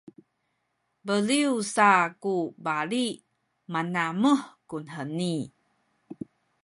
[1.05, 1.89] beliw sa
[2.21, 3.05] ku bali
[3.71, 5.33] manamuh kuheni